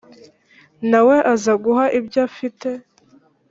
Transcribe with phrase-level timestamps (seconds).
[0.89, 2.69] na we azaguha ibyo afite